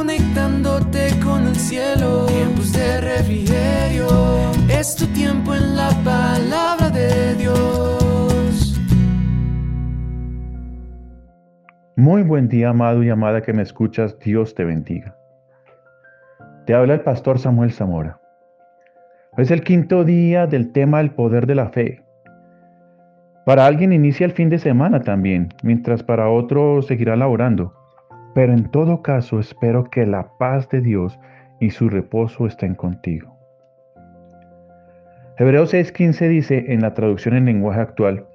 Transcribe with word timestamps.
conectándote 0.00 1.10
con 1.22 1.46
el 1.46 1.56
cielo. 1.56 2.24
Tiempos 2.24 2.72
de 2.72 3.00
refrigerio, 3.02 4.08
es 4.70 4.96
tu 4.96 5.04
tiempo 5.08 5.54
en 5.54 5.76
la 5.76 5.90
palabra 6.02 6.88
de 6.88 7.34
Dios. 7.34 8.80
Muy 11.96 12.22
buen 12.22 12.48
día, 12.48 12.70
amado 12.70 13.02
y 13.02 13.10
amada 13.10 13.42
que 13.42 13.52
me 13.52 13.60
escuchas, 13.60 14.18
Dios 14.18 14.54
te 14.54 14.64
bendiga. 14.64 15.14
Te 16.64 16.72
habla 16.72 16.94
el 16.94 17.02
pastor 17.02 17.38
Samuel 17.38 17.70
Zamora. 17.70 18.18
Es 19.36 19.50
el 19.50 19.62
quinto 19.62 20.04
día 20.04 20.46
del 20.46 20.72
tema 20.72 21.02
El 21.02 21.10
poder 21.10 21.46
de 21.46 21.54
la 21.56 21.68
fe. 21.68 22.02
Para 23.44 23.66
alguien 23.66 23.92
inicia 23.92 24.24
el 24.24 24.32
fin 24.32 24.48
de 24.48 24.58
semana 24.58 25.00
también, 25.00 25.52
mientras 25.62 26.02
para 26.02 26.30
otro 26.30 26.80
seguirá 26.80 27.16
laborando. 27.16 27.79
Pero 28.34 28.52
en 28.52 28.70
todo 28.70 29.02
caso 29.02 29.40
espero 29.40 29.84
que 29.84 30.06
la 30.06 30.28
paz 30.38 30.68
de 30.68 30.80
Dios 30.80 31.18
y 31.60 31.70
su 31.70 31.88
reposo 31.88 32.46
estén 32.46 32.74
contigo. 32.74 33.36
Hebreos 35.36 35.72
6:15 35.72 36.28
dice 36.28 36.64
en 36.68 36.82
la 36.82 36.94
traducción 36.94 37.34
en 37.34 37.46
lenguaje 37.46 37.80
actual, 37.80 38.26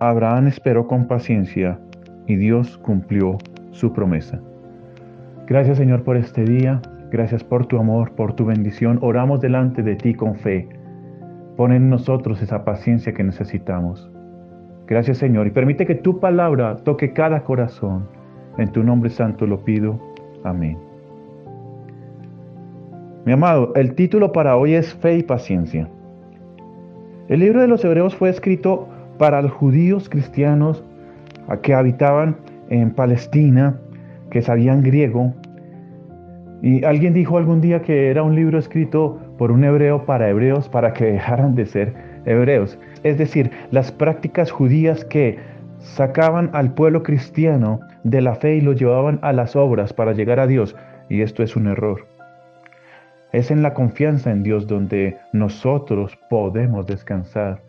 Abraham 0.00 0.46
esperó 0.46 0.86
con 0.86 1.06
paciencia 1.06 1.78
y 2.26 2.36
Dios 2.36 2.78
cumplió 2.78 3.38
su 3.72 3.92
promesa. 3.92 4.40
Gracias 5.46 5.78
Señor 5.78 6.02
por 6.02 6.16
este 6.16 6.44
día, 6.44 6.80
gracias 7.10 7.44
por 7.44 7.66
tu 7.66 7.78
amor, 7.78 8.12
por 8.12 8.34
tu 8.34 8.44
bendición. 8.46 8.98
Oramos 9.02 9.40
delante 9.40 9.82
de 9.82 9.96
ti 9.96 10.14
con 10.14 10.34
fe. 10.34 10.68
Pon 11.56 11.72
en 11.72 11.88
nosotros 11.88 12.42
esa 12.42 12.64
paciencia 12.64 13.12
que 13.12 13.22
necesitamos. 13.22 14.10
Gracias 14.86 15.18
Señor 15.18 15.46
y 15.46 15.50
permite 15.50 15.86
que 15.86 15.94
tu 15.94 16.20
palabra 16.20 16.76
toque 16.76 17.12
cada 17.12 17.44
corazón. 17.44 18.15
En 18.58 18.70
tu 18.72 18.82
nombre 18.82 19.10
santo 19.10 19.46
lo 19.46 19.64
pido. 19.64 19.98
Amén. 20.44 20.78
Mi 23.24 23.32
amado, 23.32 23.72
el 23.74 23.94
título 23.94 24.32
para 24.32 24.56
hoy 24.56 24.74
es 24.74 24.94
Fe 24.94 25.18
y 25.18 25.22
Paciencia. 25.22 25.88
El 27.28 27.40
libro 27.40 27.60
de 27.60 27.68
los 27.68 27.84
Hebreos 27.84 28.14
fue 28.14 28.28
escrito 28.28 28.88
para 29.18 29.42
los 29.42 29.52
judíos 29.52 30.08
cristianos 30.08 30.84
que 31.62 31.74
habitaban 31.74 32.36
en 32.70 32.92
Palestina, 32.92 33.80
que 34.30 34.42
sabían 34.42 34.82
griego. 34.82 35.34
Y 36.62 36.84
alguien 36.84 37.14
dijo 37.14 37.36
algún 37.36 37.60
día 37.60 37.82
que 37.82 38.10
era 38.10 38.22
un 38.22 38.34
libro 38.34 38.58
escrito 38.58 39.18
por 39.38 39.50
un 39.50 39.64
hebreo 39.64 40.06
para 40.06 40.30
hebreos 40.30 40.68
para 40.68 40.92
que 40.92 41.04
dejaran 41.04 41.54
de 41.54 41.66
ser 41.66 41.94
hebreos 42.24 42.78
es 43.06 43.18
decir, 43.18 43.50
las 43.70 43.92
prácticas 43.92 44.50
judías 44.50 45.04
que 45.04 45.38
sacaban 45.94 46.50
al 46.52 46.74
pueblo 46.74 47.02
cristiano 47.02 47.80
de 48.02 48.20
la 48.20 48.34
fe 48.34 48.56
y 48.56 48.60
lo 48.60 48.72
llevaban 48.72 49.18
a 49.22 49.32
las 49.32 49.56
obras 49.56 49.92
para 49.92 50.12
llegar 50.12 50.40
a 50.40 50.46
Dios. 50.46 50.76
Y 51.08 51.22
esto 51.22 51.42
es 51.42 51.56
un 51.56 51.68
error. 51.68 52.06
Es 53.32 53.50
en 53.50 53.62
la 53.62 53.74
confianza 53.74 54.30
en 54.30 54.42
Dios 54.42 54.66
donde 54.66 55.18
nosotros 55.32 56.18
podemos 56.28 56.86
descansar. 56.86 57.60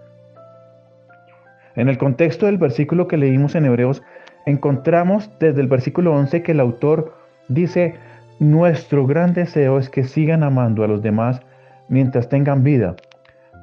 En 1.75 1.89
el 1.89 1.97
contexto 1.97 2.47
del 2.47 2.57
versículo 2.57 3.07
que 3.07 3.17
leímos 3.17 3.53
en 3.55 3.65
Hebreos, 3.65 4.01
encontramos 4.45 5.29
desde 5.39 5.61
el 5.61 5.67
versículo 5.67 6.13
11 6.13 6.41
que 6.41 6.53
el 6.53 6.59
autor 6.59 7.13
dice, 7.49 7.95
nuestro 8.39 9.05
gran 9.05 9.33
deseo 9.33 9.77
es 9.77 9.89
que 9.89 10.03
sigan 10.03 10.43
amando 10.43 10.83
a 10.83 10.87
los 10.87 11.01
demás 11.01 11.41
mientras 11.87 12.29
tengan 12.29 12.63
vida 12.63 12.95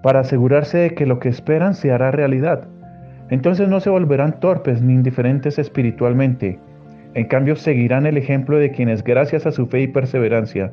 para 0.03 0.21
asegurarse 0.21 0.79
de 0.79 0.95
que 0.95 1.07
lo 1.07 1.19
que 1.19 1.31
esperan 1.31 1.75
se 1.75 1.91
hará 1.91 2.11
realidad. 2.11 2.69
Entonces 3.31 3.69
no 3.69 3.81
se 3.81 3.91
volverán 3.91 4.39
torpes 4.41 4.83
ni 4.83 4.95
indiferentes 4.95 5.59
espiritualmente. 5.59 6.59
En 7.15 7.27
cambio, 7.27 7.57
seguirán 7.57 8.07
el 8.07 8.17
ejemplo 8.17 8.59
de 8.59 8.71
quienes 8.71 9.03
gracias 9.03 9.47
a 9.47 9.53
su 9.53 9.67
fe 9.67 9.83
y 9.83 9.89
perseverancia 9.89 10.73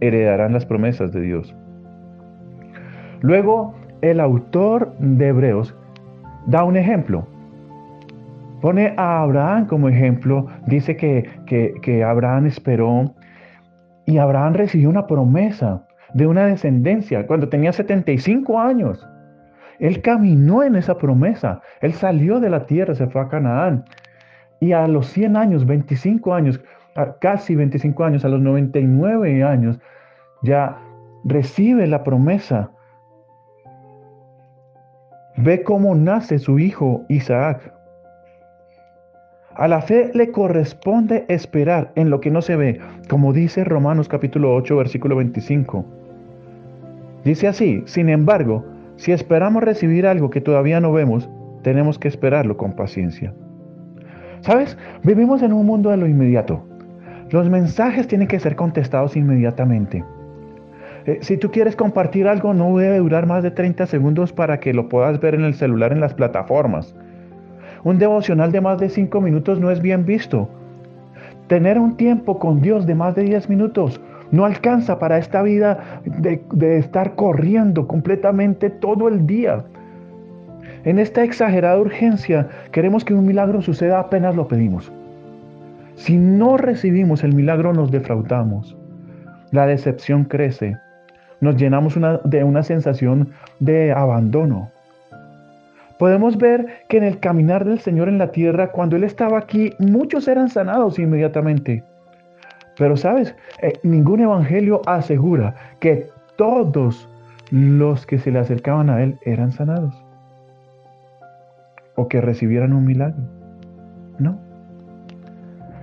heredarán 0.00 0.52
las 0.52 0.66
promesas 0.66 1.12
de 1.12 1.20
Dios. 1.20 1.54
Luego, 3.20 3.74
el 4.00 4.18
autor 4.18 4.94
de 4.98 5.28
Hebreos 5.28 5.76
da 6.46 6.64
un 6.64 6.76
ejemplo. 6.76 7.26
Pone 8.60 8.94
a 8.96 9.22
Abraham 9.22 9.66
como 9.66 9.88
ejemplo, 9.88 10.46
dice 10.66 10.96
que, 10.96 11.28
que, 11.46 11.74
que 11.82 12.02
Abraham 12.02 12.46
esperó 12.46 13.14
y 14.06 14.18
Abraham 14.18 14.54
recibió 14.54 14.88
una 14.88 15.06
promesa 15.06 15.86
de 16.14 16.26
una 16.26 16.46
descendencia 16.46 17.26
cuando 17.26 17.48
tenía 17.48 17.72
75 17.72 18.58
años. 18.58 19.06
Él 19.78 20.02
caminó 20.02 20.62
en 20.62 20.76
esa 20.76 20.96
promesa. 20.98 21.60
Él 21.80 21.92
salió 21.92 22.40
de 22.40 22.50
la 22.50 22.66
tierra, 22.66 22.94
se 22.94 23.06
fue 23.06 23.20
a 23.20 23.28
Canaán. 23.28 23.84
Y 24.60 24.72
a 24.72 24.86
los 24.86 25.08
100 25.08 25.36
años, 25.36 25.66
25 25.66 26.34
años, 26.34 26.60
casi 27.20 27.56
25 27.56 28.04
años, 28.04 28.24
a 28.24 28.28
los 28.28 28.40
99 28.40 29.42
años, 29.42 29.80
ya 30.42 30.78
recibe 31.24 31.86
la 31.86 32.04
promesa. 32.04 32.70
Ve 35.36 35.62
cómo 35.62 35.94
nace 35.94 36.38
su 36.38 36.58
hijo 36.58 37.04
Isaac. 37.08 37.72
A 39.54 39.68
la 39.68 39.82
fe 39.82 40.10
le 40.14 40.30
corresponde 40.30 41.26
esperar 41.28 41.92
en 41.94 42.08
lo 42.08 42.20
que 42.20 42.30
no 42.30 42.40
se 42.40 42.56
ve, 42.56 42.80
como 43.08 43.32
dice 43.32 43.64
Romanos 43.64 44.08
capítulo 44.08 44.54
8, 44.54 44.76
versículo 44.76 45.16
25. 45.16 45.84
Dice 47.24 47.48
así, 47.48 47.82
sin 47.84 48.08
embargo, 48.08 48.64
si 49.02 49.10
esperamos 49.10 49.64
recibir 49.64 50.06
algo 50.06 50.30
que 50.30 50.40
todavía 50.40 50.78
no 50.78 50.92
vemos, 50.92 51.28
tenemos 51.64 51.98
que 51.98 52.06
esperarlo 52.06 52.56
con 52.56 52.76
paciencia. 52.76 53.34
¿Sabes? 54.42 54.78
Vivimos 55.02 55.42
en 55.42 55.52
un 55.52 55.66
mundo 55.66 55.90
de 55.90 55.96
lo 55.96 56.06
inmediato. 56.06 56.64
Los 57.30 57.50
mensajes 57.50 58.06
tienen 58.06 58.28
que 58.28 58.38
ser 58.38 58.54
contestados 58.54 59.16
inmediatamente. 59.16 60.04
Eh, 61.04 61.18
si 61.20 61.36
tú 61.36 61.50
quieres 61.50 61.74
compartir 61.74 62.28
algo, 62.28 62.54
no 62.54 62.76
debe 62.76 62.98
durar 62.98 63.26
más 63.26 63.42
de 63.42 63.50
30 63.50 63.86
segundos 63.86 64.32
para 64.32 64.60
que 64.60 64.72
lo 64.72 64.88
puedas 64.88 65.18
ver 65.18 65.34
en 65.34 65.42
el 65.42 65.54
celular 65.54 65.90
en 65.90 65.98
las 65.98 66.14
plataformas. 66.14 66.94
Un 67.82 67.98
devocional 67.98 68.52
de 68.52 68.60
más 68.60 68.78
de 68.78 68.88
5 68.88 69.20
minutos 69.20 69.58
no 69.58 69.72
es 69.72 69.82
bien 69.82 70.06
visto. 70.06 70.48
Tener 71.48 71.76
un 71.76 71.96
tiempo 71.96 72.38
con 72.38 72.62
Dios 72.62 72.86
de 72.86 72.94
más 72.94 73.16
de 73.16 73.24
10 73.24 73.48
minutos 73.48 74.00
no 74.32 74.46
alcanza 74.46 74.98
para 74.98 75.18
esta 75.18 75.42
vida 75.42 76.00
de, 76.04 76.78
estar 76.78 77.14
corriendo 77.14 77.86
completamente 77.86 78.70
todo 78.70 79.06
el 79.06 79.26
día. 79.26 79.62
En 80.84 80.98
esta 80.98 81.22
exagerada 81.22 81.78
urgencia 81.78 82.48
queremos 82.72 83.04
que 83.04 83.14
un 83.14 83.26
milagro 83.26 83.62
suceda 83.62 84.00
apenas 84.00 84.34
lo 84.34 84.48
pedimos. 84.48 84.90
Si 85.94 86.16
no 86.16 86.56
recibimos 86.56 87.22
el 87.22 87.34
milagro 87.34 87.72
nos 87.72 87.90
defraudamos. 87.90 88.76
La 89.52 89.66
decepción 89.66 90.24
crece. 90.24 90.78
Nos 91.40 91.56
llenamos 91.56 91.96
de 92.24 92.42
una 92.42 92.62
sensación 92.62 93.28
de 93.60 93.92
abandono. 93.92 94.70
Podemos 95.98 96.38
ver 96.38 96.66
que 96.88 96.96
en 96.96 97.04
el 97.04 97.20
caminar 97.20 97.66
del 97.66 97.78
Señor 97.80 98.08
en 98.08 98.18
la 98.18 98.32
tierra, 98.32 98.72
cuando 98.72 98.96
Él 98.96 99.04
estaba 99.04 99.38
aquí, 99.38 99.74
muchos 99.78 100.26
eran 100.26 100.48
sanados 100.48 100.98
inmediatamente. 100.98 101.84
Pero 102.76 102.96
sabes, 102.96 103.34
eh, 103.60 103.74
ningún 103.82 104.20
evangelio 104.20 104.82
asegura 104.86 105.54
que 105.80 106.08
todos 106.36 107.08
los 107.50 108.06
que 108.06 108.18
se 108.18 108.30
le 108.30 108.38
acercaban 108.38 108.88
a 108.88 109.02
él 109.02 109.18
eran 109.22 109.52
sanados 109.52 109.94
o 111.96 112.08
que 112.08 112.20
recibieran 112.20 112.72
un 112.72 112.84
milagro. 112.84 113.22
No. 114.18 114.38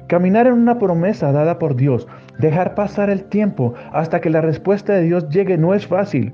Caminar 0.07 0.47
en 0.47 0.53
una 0.53 0.79
promesa 0.79 1.31
dada 1.31 1.59
por 1.59 1.75
Dios, 1.75 2.07
dejar 2.39 2.73
pasar 2.73 3.11
el 3.11 3.25
tiempo 3.25 3.75
hasta 3.91 4.19
que 4.19 4.31
la 4.31 4.41
respuesta 4.41 4.93
de 4.93 5.03
Dios 5.03 5.29
llegue 5.29 5.57
no 5.57 5.75
es 5.75 5.85
fácil. 5.85 6.33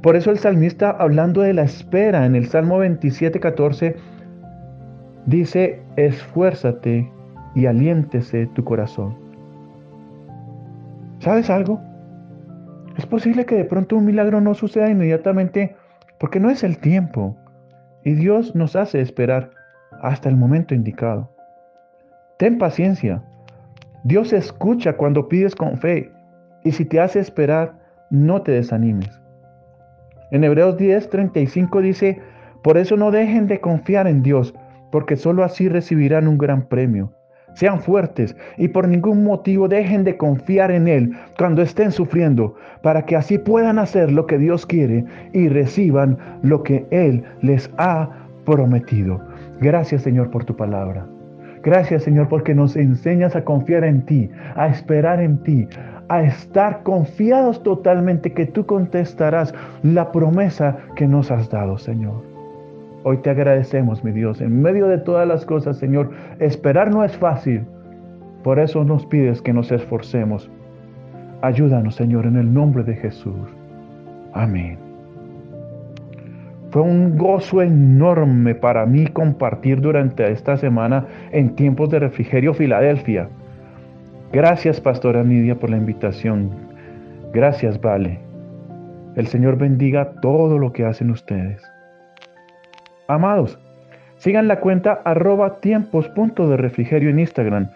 Por 0.00 0.16
eso 0.16 0.30
el 0.30 0.38
salmista, 0.38 0.90
hablando 0.90 1.42
de 1.42 1.52
la 1.52 1.62
espera 1.62 2.24
en 2.24 2.34
el 2.34 2.46
Salmo 2.46 2.78
27, 2.78 3.40
14, 3.40 3.96
dice, 5.26 5.82
esfuérzate 5.96 7.10
y 7.54 7.66
aliéntese 7.66 8.46
tu 8.48 8.64
corazón. 8.64 9.23
¿Sabes 11.24 11.48
algo? 11.48 11.80
Es 12.98 13.06
posible 13.06 13.46
que 13.46 13.54
de 13.54 13.64
pronto 13.64 13.96
un 13.96 14.04
milagro 14.04 14.42
no 14.42 14.52
suceda 14.52 14.90
inmediatamente 14.90 15.74
porque 16.20 16.38
no 16.38 16.50
es 16.50 16.62
el 16.62 16.76
tiempo 16.76 17.34
y 18.04 18.12
Dios 18.12 18.54
nos 18.54 18.76
hace 18.76 19.00
esperar 19.00 19.50
hasta 20.02 20.28
el 20.28 20.36
momento 20.36 20.74
indicado. 20.74 21.34
Ten 22.38 22.58
paciencia. 22.58 23.22
Dios 24.04 24.34
escucha 24.34 24.98
cuando 24.98 25.26
pides 25.26 25.54
con 25.54 25.78
fe 25.78 26.12
y 26.62 26.72
si 26.72 26.84
te 26.84 27.00
hace 27.00 27.20
esperar, 27.20 27.72
no 28.10 28.42
te 28.42 28.52
desanimes. 28.52 29.18
En 30.30 30.44
Hebreos 30.44 30.76
10:35 30.76 31.80
dice, 31.80 32.20
por 32.62 32.76
eso 32.76 32.98
no 32.98 33.10
dejen 33.10 33.46
de 33.46 33.62
confiar 33.62 34.06
en 34.08 34.22
Dios, 34.22 34.54
porque 34.92 35.16
sólo 35.16 35.42
así 35.42 35.70
recibirán 35.70 36.28
un 36.28 36.36
gran 36.36 36.68
premio. 36.68 37.14
Sean 37.54 37.80
fuertes 37.80 38.36
y 38.56 38.68
por 38.68 38.88
ningún 38.88 39.24
motivo 39.24 39.68
dejen 39.68 40.04
de 40.04 40.16
confiar 40.16 40.70
en 40.70 40.88
Él 40.88 41.12
cuando 41.38 41.62
estén 41.62 41.92
sufriendo, 41.92 42.54
para 42.82 43.02
que 43.06 43.16
así 43.16 43.38
puedan 43.38 43.78
hacer 43.78 44.12
lo 44.12 44.26
que 44.26 44.38
Dios 44.38 44.66
quiere 44.66 45.04
y 45.32 45.48
reciban 45.48 46.18
lo 46.42 46.62
que 46.62 46.86
Él 46.90 47.24
les 47.42 47.70
ha 47.78 48.10
prometido. 48.44 49.20
Gracias 49.60 50.02
Señor 50.02 50.30
por 50.30 50.44
tu 50.44 50.56
palabra. 50.56 51.06
Gracias 51.62 52.02
Señor 52.02 52.28
porque 52.28 52.54
nos 52.54 52.76
enseñas 52.76 53.34
a 53.36 53.44
confiar 53.44 53.84
en 53.84 54.02
ti, 54.02 54.30
a 54.54 54.66
esperar 54.66 55.20
en 55.20 55.38
ti, 55.42 55.66
a 56.08 56.22
estar 56.22 56.82
confiados 56.82 57.62
totalmente 57.62 58.32
que 58.32 58.46
tú 58.46 58.66
contestarás 58.66 59.54
la 59.82 60.12
promesa 60.12 60.76
que 60.96 61.06
nos 61.06 61.30
has 61.30 61.48
dado 61.48 61.78
Señor. 61.78 62.33
Hoy 63.06 63.18
te 63.18 63.28
agradecemos, 63.28 64.02
mi 64.02 64.12
Dios, 64.12 64.40
en 64.40 64.62
medio 64.62 64.88
de 64.88 64.96
todas 64.96 65.28
las 65.28 65.44
cosas, 65.44 65.76
Señor. 65.76 66.10
Esperar 66.38 66.90
no 66.90 67.04
es 67.04 67.14
fácil. 67.18 67.66
Por 68.42 68.58
eso 68.58 68.82
nos 68.82 69.04
pides 69.04 69.42
que 69.42 69.52
nos 69.52 69.70
esforcemos. 69.70 70.50
Ayúdanos, 71.42 71.96
Señor, 71.96 72.24
en 72.24 72.36
el 72.36 72.52
nombre 72.52 72.82
de 72.82 72.94
Jesús. 72.94 73.54
Amén. 74.32 74.78
Fue 76.70 76.80
un 76.80 77.18
gozo 77.18 77.60
enorme 77.60 78.54
para 78.54 78.86
mí 78.86 79.06
compartir 79.06 79.82
durante 79.82 80.32
esta 80.32 80.56
semana 80.56 81.06
en 81.30 81.54
tiempos 81.54 81.90
de 81.90 81.98
refrigerio 81.98 82.54
Filadelfia. 82.54 83.28
Gracias, 84.32 84.80
Pastora 84.80 85.22
Nidia, 85.22 85.56
por 85.56 85.68
la 85.68 85.76
invitación. 85.76 86.50
Gracias, 87.34 87.78
Vale. 87.78 88.18
El 89.14 89.26
Señor 89.26 89.58
bendiga 89.58 90.12
todo 90.22 90.58
lo 90.58 90.72
que 90.72 90.86
hacen 90.86 91.10
ustedes. 91.10 91.73
Amados, 93.08 93.58
sigan 94.16 94.48
la 94.48 94.60
cuenta 94.60 95.00
arroba 95.04 95.60
tiempos 95.60 96.08
punto 96.08 96.48
de 96.48 96.56
refrigerio 96.56 97.10
en 97.10 97.18
Instagram 97.18 97.70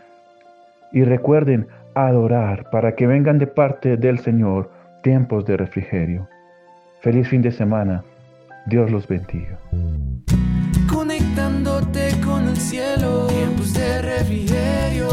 y 0.93 1.05
recuerden 1.05 1.69
adorar 1.95 2.71
para 2.71 2.95
que 2.95 3.07
vengan 3.07 3.39
de 3.39 3.47
parte 3.47 3.97
del 3.97 4.19
Señor 4.19 4.71
tiempos 5.03 5.45
de 5.45 5.57
refrigerio. 5.57 6.29
Feliz 7.01 7.29
fin 7.29 7.43
de 7.43 7.53
semana. 7.53 8.03
Dios 8.67 8.91
los 8.91 9.07
bendiga. 9.07 9.59
Conectándote 10.93 12.11
con 12.25 12.49
el 12.49 12.57
cielo, 12.57 13.27
tiempos 13.27 13.75
de 13.75 14.03
refrigerio. 14.03 15.09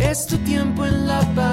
Es 0.00 0.26
tu 0.26 0.36
tiempo 0.38 0.86
en 0.86 1.06
la 1.06 1.20
paz 1.34 1.47